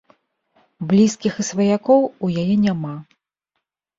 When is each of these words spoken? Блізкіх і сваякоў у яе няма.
Блізкіх 0.91 1.33
і 1.43 1.43
сваякоў 1.51 2.01
у 2.27 2.31
яе 2.45 2.55
няма. 2.65 2.95